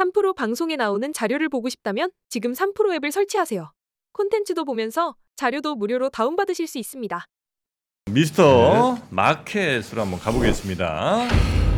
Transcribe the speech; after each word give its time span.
3프로 0.00 0.34
방송에 0.34 0.76
나오는 0.76 1.12
자료를 1.12 1.48
보고 1.50 1.68
싶다면 1.68 2.10
지금 2.30 2.52
3프로 2.52 2.94
앱을 2.94 3.12
설치하세요. 3.12 3.70
콘텐츠도 4.12 4.64
보면서 4.64 5.14
자료도 5.36 5.74
무료로 5.76 6.08
다운받으실 6.08 6.66
수 6.66 6.78
있습니다. 6.78 7.26
미스터 8.10 8.98
마켓으로 9.10 10.02
한번 10.02 10.18
가보겠습니다. 10.20 11.28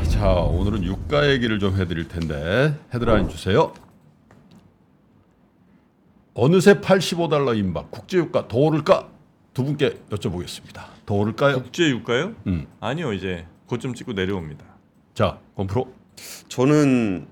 자 0.09 0.31
오늘은 0.33 0.85
유가 0.85 1.29
얘기를 1.31 1.59
좀 1.59 1.77
해드릴 1.77 2.07
텐데 2.09 2.79
헤드라인 2.95 3.29
주세요. 3.29 3.75
어느새 6.35 6.81
85달러 6.81 7.57
임박 7.59 7.91
국제유가 7.91 8.47
더 8.47 8.57
오를까 8.59 9.11
두 9.53 9.65
분께 9.65 10.01
여쭤보겠습니다. 10.11 10.85
더 11.05 11.15
오를까요? 11.15 11.63
국제 11.63 11.91
유가요? 11.91 12.35
음. 12.47 12.67
아니요, 12.81 13.13
이제 13.13 13.47
고점 13.67 13.95
찍고 13.95 14.15
내려옵니다. 14.15 14.65
자 15.13 15.39
건프로. 15.55 15.93
저는 16.49 17.27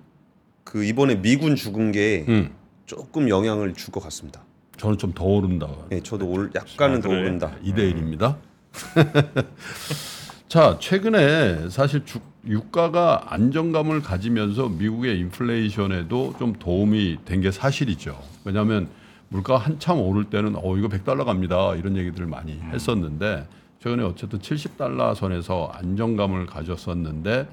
그 0.71 0.85
이번에 0.85 1.21
미군 1.21 1.57
죽은 1.57 1.91
게 1.91 2.25
음. 2.29 2.51
조금 2.87 3.29
영향을 3.29 3.75
줄 3.75 3.91
것 3.93 4.01
같습니다. 4.05 4.41
저는 4.77 4.99
좀 4.99 5.13
더 5.13 5.25
오른다. 5.25 5.67
네, 5.89 6.01
저도 6.01 6.29
올 6.29 6.53
약간은 6.55 6.99
아, 6.99 7.01
더 7.01 7.09
그래? 7.09 7.21
오른다. 7.23 7.51
2대 7.65 7.93
1입니다. 7.93 8.37
자, 10.49 10.79
최근에 10.81 11.69
사실 11.71 12.05
주, 12.05 12.21
유가가 12.47 13.25
안정감을 13.35 14.01
가지면서 14.03 14.69
미국의 14.69 15.19
인플레이션에도 15.19 16.35
좀 16.39 16.53
도움이 16.55 17.19
된 17.25 17.41
게 17.41 17.51
사실이죠. 17.51 18.17
왜냐하면 18.45 18.89
물가가 19.29 19.59
한참 19.59 19.99
오를 19.99 20.25
때는 20.25 20.55
어 20.57 20.77
이거 20.77 20.87
100달러 20.89 21.25
갑니다. 21.25 21.75
이런 21.75 21.97
얘기들을 21.97 22.27
많이 22.29 22.61
했었는데 22.73 23.47
최근에 23.83 24.05
어쨌든 24.05 24.39
70달러 24.39 25.17
선에서 25.17 25.73
안정감을 25.75 26.47
가졌었는데 26.47 27.49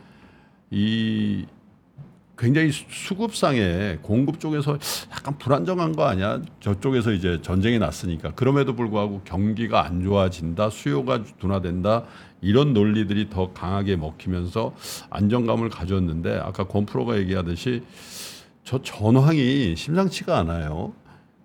이 0.69 1.45
굉장히 2.37 2.71
수- 2.71 2.85
수급상에 2.89 3.97
공급 4.01 4.39
쪽에서 4.39 4.77
약간 5.11 5.37
불안정한 5.37 5.93
거 5.95 6.05
아니야? 6.05 6.41
저쪽에서 6.59 7.11
이제 7.11 7.39
전쟁이 7.41 7.79
났으니까 7.79 8.31
그럼에도 8.35 8.75
불구하고 8.75 9.21
경기가 9.25 9.83
안 9.85 10.03
좋아진다, 10.03 10.69
수요가 10.69 11.23
둔화된다 11.39 12.03
이런 12.41 12.73
논리들이 12.73 13.29
더 13.29 13.51
강하게 13.53 13.95
먹히면서 13.95 14.75
안정감을 15.09 15.69
가졌는데 15.69 16.39
아까 16.43 16.65
권프로가 16.65 17.17
얘기하듯이 17.17 17.81
저 18.63 18.81
전황이 18.83 19.75
심상치가 19.75 20.37
않아요. 20.39 20.93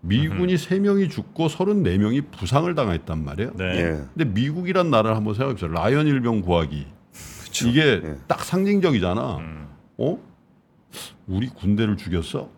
미군이 0.04 0.58
세명이 0.58 1.08
죽고 1.08 1.46
34명이 1.46 2.32
부상을 2.32 2.74
당했단 2.74 3.24
말이에요. 3.24 3.52
네. 3.54 3.64
예. 3.76 3.82
근데 4.14 4.24
미국이란 4.24 4.90
나라를 4.90 5.16
한번 5.16 5.32
생각해 5.34 5.54
보세요. 5.54 5.70
라이언 5.72 6.08
일병 6.08 6.42
구하기. 6.42 6.86
이게 7.66 8.00
예. 8.04 8.14
딱 8.26 8.42
상징적이잖아. 8.44 9.36
음. 9.36 9.68
어? 9.98 10.18
우리 11.26 11.48
군대를 11.48 11.96
죽였어? 11.96 12.48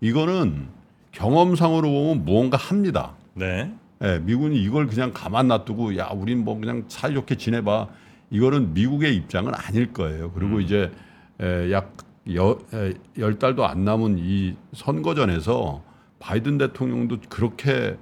이거는 0.00 0.68
경험상으로 1.12 1.90
보면 1.90 2.24
무언가 2.24 2.56
합니다. 2.56 3.14
네. 3.34 3.72
예, 4.02 4.18
미군이 4.20 4.62
이걸 4.62 4.86
그냥 4.86 5.12
가만 5.12 5.48
놔두고 5.48 5.96
야, 5.96 6.10
우린 6.14 6.44
뭐 6.44 6.58
그냥 6.58 6.84
사이좋게 6.88 7.36
지내봐. 7.36 7.88
이거는 8.30 8.74
미국의 8.74 9.16
입장은 9.16 9.52
아닐 9.54 9.92
거예요. 9.92 10.30
그리고 10.32 10.60
이제 10.60 10.92
에, 11.40 11.72
약 11.72 11.96
여, 12.34 12.58
에, 12.74 12.94
열 13.18 13.38
달도 13.38 13.66
안 13.66 13.84
남은 13.84 14.18
이 14.18 14.54
선거전에서 14.74 15.82
바이든 16.20 16.58
대통령도 16.58 17.18
그렇게 17.28 17.96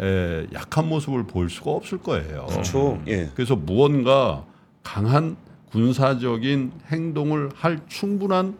에, 0.00 0.46
약한 0.52 0.88
모습을 0.88 1.26
보일 1.26 1.50
수가 1.50 1.72
없을 1.72 1.98
거예요. 1.98 2.46
그렇죠. 2.48 3.02
예. 3.08 3.30
그래서 3.34 3.56
무언가 3.56 4.44
강한 4.82 5.36
군사적인 5.70 6.72
행동을 6.86 7.50
할 7.54 7.80
충분한 7.88 8.56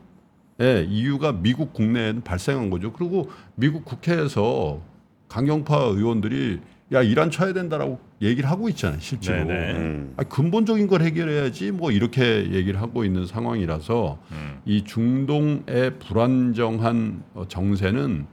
예, 0.60 0.86
이유가 0.88 1.32
미국 1.32 1.72
국내에는 1.72 2.22
발생한 2.22 2.70
거죠. 2.70 2.92
그리고 2.92 3.30
미국 3.54 3.84
국회에서 3.84 4.80
강경파 5.28 5.76
의원들이 5.76 6.60
야 6.92 7.02
이란 7.02 7.30
쳐야 7.30 7.52
된다라고 7.52 7.98
얘기를 8.22 8.48
하고 8.48 8.68
있잖아요, 8.68 9.00
실제로. 9.00 9.46
네네. 9.46 9.72
음. 9.72 10.14
아니, 10.16 10.28
근본적인 10.28 10.86
걸 10.86 11.02
해결해야지 11.02 11.72
뭐 11.72 11.90
이렇게 11.90 12.52
얘기를 12.52 12.80
하고 12.80 13.04
있는 13.04 13.26
상황이라서 13.26 14.18
음. 14.30 14.60
이 14.64 14.84
중동의 14.84 15.98
불안정한 15.98 17.22
어, 17.34 17.44
정세는 17.48 18.26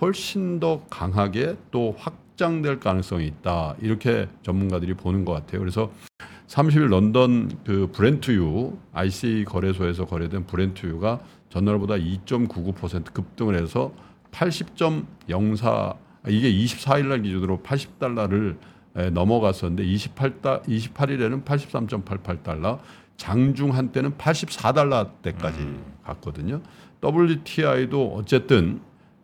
훨씬 0.00 0.60
더 0.60 0.84
강하게 0.88 1.56
또 1.70 1.94
확장될 1.98 2.80
가능성이 2.80 3.26
있다 3.26 3.74
이렇게 3.82 4.28
전문가들이 4.42 4.94
보는 4.94 5.24
것 5.24 5.32
같아요. 5.32 5.60
그래서 5.60 5.92
30일 6.46 6.88
런던 6.88 7.50
그 7.64 7.90
브렌트유 7.92 8.72
IC 8.92 9.44
거래소에서 9.46 10.06
거래된 10.06 10.46
브렌트유가 10.46 11.20
전날보다 11.48 11.94
2.99% 11.94 13.12
급등을 13.12 13.60
해서 13.60 13.92
80.04 14.32 15.96
이게 16.28 16.52
24일 16.52 17.06
날 17.06 17.22
기준으로 17.22 17.62
80달러를 17.62 18.56
넘어갔었는데 19.12 19.84
28다 19.84 20.64
28일에는 20.64 21.44
83.88달러 21.44 22.78
장중 23.16 23.74
한때는 23.74 24.12
84달러 24.12 25.10
대까지 25.22 25.78
갔거든요. 26.04 26.60
WTI도 27.02 28.14
어쨌든 28.14 28.80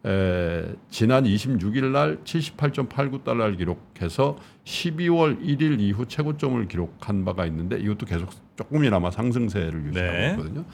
에, 0.07 0.65
지난 0.91 1.25
26일 1.25 1.87
날 1.87 2.19
78.89달러를 2.25 3.57
기록해서 3.57 4.37
12월 4.65 5.41
1일 5.41 5.81
이후 5.81 6.07
최고점을 6.07 6.69
기록한 6.69 7.25
바가 7.25 7.47
있는데 7.47 7.79
이것도 7.79 8.05
계속 8.05 8.31
조금이나마 8.57 9.11
상승세를 9.11 9.87
유지하고 9.87 10.13
네. 10.13 10.31
있거든요. 10.33 10.65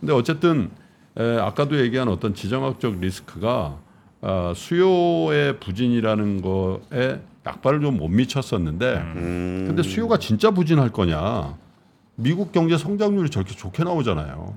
근데 0.00 0.12
어쨌든 0.14 0.70
에, 0.70 0.87
아까도 1.22 1.78
얘기한 1.80 2.08
어떤 2.08 2.34
지정학적 2.34 3.00
리스크가 3.00 3.78
아, 4.20 4.52
수요의 4.54 5.60
부진이라는 5.60 6.42
거에 6.42 7.20
약발을 7.46 7.80
좀 7.80 7.96
못 7.96 8.08
미쳤었는데 8.08 8.94
음. 8.96 9.64
근데 9.66 9.82
수요가 9.82 10.18
진짜 10.18 10.50
부진할 10.50 10.90
거냐? 10.90 11.56
미국 12.16 12.52
경제 12.52 12.76
성장률이 12.76 13.30
저렇게 13.30 13.54
좋게 13.54 13.84
나오잖아요. 13.84 14.54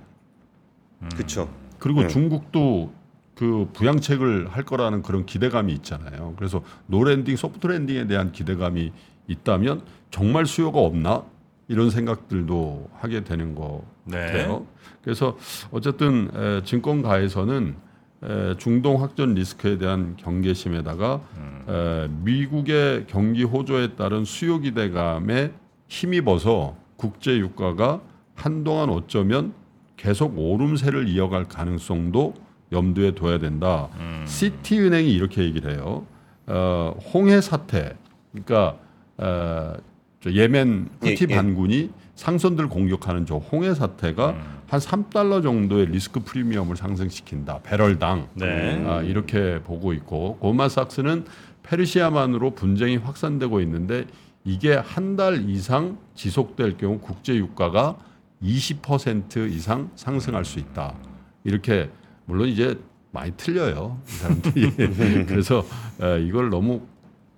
그렇죠. 1.16 1.50
그리고 1.80 2.02
네. 2.02 2.08
중국도 2.08 2.92
그 3.36 3.68
부양책을 3.74 4.50
할 4.50 4.64
거라는 4.64 5.02
그런 5.02 5.26
기대감이 5.26 5.74
있잖아요. 5.74 6.34
그래서 6.38 6.62
no 6.88 6.97
landing, 6.97 7.36
soft 7.38 7.68
landing에 7.68 8.06
대한 8.08 8.32
기대감이 8.32 8.92
있다면 9.28 9.82
정말 10.12 10.46
수요가 10.46 10.80
없나 10.80 11.24
이런 11.72 11.90
생각들도 11.90 12.90
하게 13.00 13.24
되는 13.24 13.56
것 13.56 13.82
네. 14.04 14.18
같아요. 14.18 14.66
그래서 15.02 15.38
어쨌든 15.72 16.30
에, 16.36 16.64
증권가에서는 16.66 17.76
에, 18.24 18.58
중동 18.58 19.02
확전 19.02 19.36
리스크에 19.36 19.78
대한 19.78 20.18
경계심에다가 20.18 21.22
에, 21.70 22.08
미국의 22.24 23.06
경기 23.08 23.46
호조에 23.46 23.96
따른 23.96 24.26
수요 24.26 24.60
기대감에 24.60 25.54
힘입어서 25.88 26.76
국제 26.98 27.38
유가가 27.38 28.02
한동안 28.36 28.90
어쩌면 28.90 29.54
계속 29.96 30.38
오름세를 30.38 31.08
이어갈 31.08 31.46
가능성도 31.46 32.34
염두에 32.74 33.16
둬야 33.16 33.38
된다. 33.38 33.88
시티은행이 34.26 35.10
이렇게 35.12 35.44
얘기를 35.44 35.74
해요. 35.74 36.06
어, 36.48 36.96
홍해 37.14 37.40
사태, 37.40 37.96
그러니까 38.32 38.78
어, 39.18 39.74
저 39.76 39.91
예멘 40.26 40.90
후티 41.02 41.26
예, 41.30 41.32
예. 41.32 41.36
반군이 41.36 41.90
상선들 42.16 42.68
공격하는 42.70 43.26
저 43.26 43.38
홍해 43.38 43.74
사태가 43.74 44.36
한 44.68 44.80
3달러 44.80 45.42
정도의 45.42 45.88
리스크 45.88 46.20
프리미엄을 46.22 46.76
상승시킨다. 46.78 47.60
배럴당. 47.64 48.28
네. 48.36 48.84
아, 48.86 49.02
이렇게 49.02 49.60
보고 49.64 49.92
있고 49.94 50.38
고마삭스는 50.38 51.26
페르시아만으로 51.64 52.52
분쟁이 52.52 52.98
확산되고 52.98 53.60
있는데 53.62 54.06
이게 54.44 54.74
한 54.76 55.16
달 55.16 55.50
이상 55.50 55.98
지속될 56.16 56.78
경우 56.78 57.00
국제 57.00 57.36
유가가 57.36 57.98
20% 58.44 59.52
이상 59.52 59.90
상승할 59.96 60.46
수 60.46 60.60
있다. 60.60 60.96
이렇게 61.44 61.90
물론 62.26 62.48
이제 62.48 62.80
많이 63.12 63.32
틀려요. 63.36 64.00
이 64.08 64.12
사람들이. 64.12 64.72
그래서 65.28 65.64
에, 66.02 66.22
이걸 66.24 66.50
너무 66.50 66.82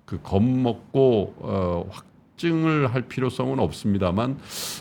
그 0.04 0.20
겁먹고 0.22 1.34
어, 1.38 1.86
확 1.90 2.04
증을 2.36 2.92
할 2.92 3.02
필요성은 3.02 3.58
없습니다만 3.58 4.38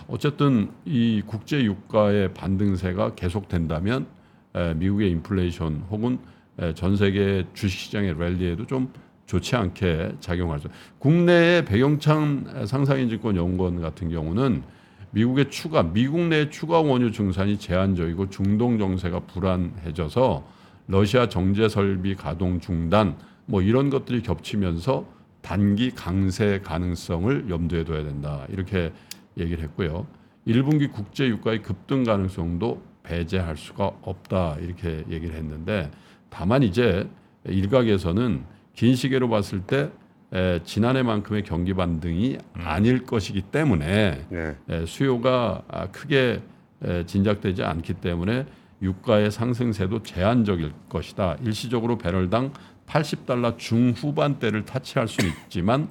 어쨌든 0.07 0.71
이 0.85 1.21
국제 1.25 1.63
유가의 1.63 2.33
반등세가 2.33 3.15
계속된다면 3.15 4.07
에, 4.55 4.73
미국의 4.73 5.11
인플레이션 5.11 5.85
혹은 5.89 6.19
에, 6.59 6.73
전 6.73 6.95
세계 6.95 7.45
주식시장의 7.53 8.15
랠리에도 8.17 8.65
좀 8.65 8.91
좋지 9.25 9.55
않게 9.55 10.15
작용할 10.19 10.59
수. 10.59 10.67
국내의 10.99 11.65
백영창 11.65 12.65
상상인증권 12.67 13.35
연구원 13.35 13.81
같은 13.81 14.09
경우는 14.09 14.63
미국의 15.11 15.49
추가 15.49 15.83
미국 15.83 16.21
내 16.21 16.49
추가 16.49 16.81
원유 16.81 17.11
증산이 17.11 17.57
제한적이고 17.59 18.29
중동 18.29 18.79
정세가 18.79 19.21
불안해져서 19.21 20.45
러시아 20.87 21.29
정제 21.29 21.69
설비 21.69 22.15
가동 22.15 22.59
중단 22.59 23.15
뭐 23.45 23.61
이런 23.61 23.89
것들이 23.89 24.21
겹치면서 24.21 25.05
단기 25.43 25.91
강세 25.91 26.59
가능성을 26.63 27.49
염두에 27.49 27.83
둬야 27.83 28.03
된다 28.03 28.47
이렇게 28.49 28.91
얘기를 29.37 29.63
했고요. 29.63 30.07
1분기 30.47 30.91
국제 30.91 31.27
유가의 31.27 31.61
급등 31.61 32.03
가능성도 32.03 32.81
배제할 33.03 33.57
수가 33.57 33.91
없다 34.01 34.57
이렇게 34.61 35.03
얘기를 35.09 35.35
했는데 35.35 35.91
다만 36.29 36.63
이제 36.63 37.07
일각에서는 37.45 38.43
긴 38.73 38.95
시계로 38.95 39.29
봤을 39.29 39.61
때 39.61 39.91
에, 40.33 40.61
지난해만큼의 40.63 41.43
경기 41.43 41.73
반등이 41.73 42.37
아닐 42.53 43.03
것이기 43.03 43.41
때문에 43.43 44.25
네. 44.29 44.55
에, 44.69 44.85
수요가 44.85 45.61
아, 45.67 45.87
크게 45.91 46.41
에, 46.83 47.05
진작되지 47.05 47.63
않기 47.63 47.95
때문에 47.95 48.45
유가의 48.81 49.29
상승세도 49.29 50.03
제한적일 50.03 50.73
것이다. 50.89 51.37
일시적으로 51.43 51.97
배럴당 51.97 52.51
80달러 52.87 53.57
중후반대를 53.57 54.65
타치할 54.65 55.07
수는 55.07 55.31
있지만 55.43 55.87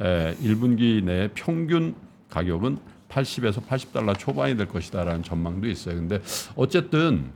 에, 0.00 0.34
1분기 0.36 1.02
내 1.02 1.28
평균 1.34 1.94
가격은 2.30 2.78
80에서 3.08 3.64
80달러 3.66 4.18
초반이 4.18 4.56
될 4.56 4.66
것이다라는 4.66 5.22
전망도 5.22 5.68
있어요. 5.68 5.96
근데 5.96 6.20
어쨌든 6.56 7.30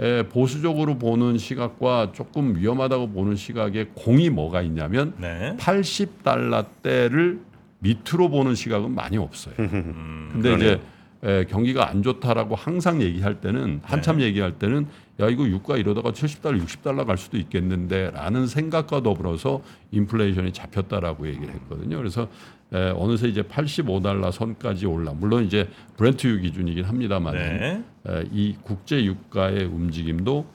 에, 0.00 0.22
보수적으로 0.24 0.98
보는 0.98 1.38
시각과 1.38 2.12
조금 2.12 2.56
위험하다고 2.56 3.10
보는 3.10 3.36
시각에 3.36 3.90
공이 3.94 4.30
뭐가 4.30 4.62
있냐면 4.62 5.14
네. 5.18 5.54
80달러대를 5.58 7.40
밑으로 7.80 8.28
보는 8.28 8.54
시각은 8.54 8.94
많이 8.94 9.16
없어요. 9.16 9.54
음, 9.58 10.30
근데 10.32 10.48
그러네요. 10.50 10.72
이제 10.72 10.80
에, 11.22 11.44
경기가 11.44 11.88
안 11.90 12.02
좋다라고 12.02 12.54
항상 12.54 13.02
얘기할 13.02 13.40
때는 13.40 13.80
한참 13.82 14.18
네. 14.18 14.24
얘기할 14.24 14.58
때는 14.58 14.86
야 15.20 15.28
이거 15.28 15.46
유가 15.46 15.76
이러다가 15.76 16.12
70달러, 16.12 16.62
60달러 16.64 17.04
갈 17.06 17.18
수도 17.18 17.36
있겠는데라는 17.36 18.46
생각과 18.46 19.02
더불어서 19.02 19.62
인플레이션이 19.90 20.52
잡혔다라고 20.52 21.28
얘기를 21.28 21.52
했거든요. 21.54 21.98
그래서 21.98 22.28
에, 22.72 22.90
어느새 22.96 23.28
이제 23.28 23.42
85달러 23.42 24.32
선까지 24.32 24.86
올라. 24.86 25.12
물론 25.12 25.44
이제 25.44 25.68
브렌트유 25.98 26.40
기준이긴 26.40 26.84
합니다만 26.84 27.34
네. 27.34 27.82
에, 28.08 28.24
이 28.32 28.56
국제 28.62 29.04
유가의 29.04 29.64
움직임도 29.66 30.46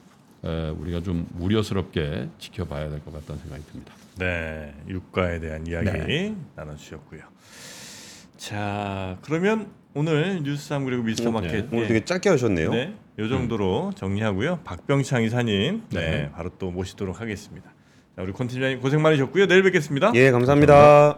에, 0.44 0.68
우리가 0.70 1.00
좀 1.02 1.28
우려스럽게 1.38 2.28
지켜봐야 2.38 2.88
될 2.90 3.00
것 3.00 3.12
같다는 3.12 3.40
생각이 3.42 3.62
듭니다. 3.70 3.92
네, 4.18 4.74
유가에 4.88 5.38
대한 5.38 5.66
이야기 5.66 5.90
네. 5.90 6.34
나눠주셨고요. 6.56 7.20
자, 8.36 9.18
그러면 9.22 9.68
오늘 9.96 10.42
뉴스 10.42 10.66
3 10.68 10.84
그리고 10.84 11.02
미스터 11.02 11.30
네. 11.30 11.30
마켓 11.30 11.72
오늘 11.72 11.88
되게 11.88 12.04
짧게 12.04 12.28
하셨네요. 12.28 12.70
네, 12.70 12.94
요 13.18 13.28
정도로 13.30 13.92
정리하고요. 13.96 14.60
박병창 14.62 15.22
이사님, 15.22 15.84
네, 15.90 16.00
네. 16.00 16.30
바로 16.34 16.50
또 16.58 16.70
모시도록 16.70 17.22
하겠습니다. 17.22 17.72
자, 18.14 18.22
우리 18.22 18.32
콘티뉴님 18.32 18.80
고생 18.82 19.00
많으셨고요. 19.00 19.46
내일 19.46 19.62
뵙겠습니다. 19.62 20.12
예, 20.14 20.30
감사합니다. 20.30 21.16